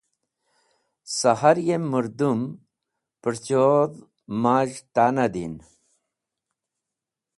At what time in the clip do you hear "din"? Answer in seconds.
5.33-5.53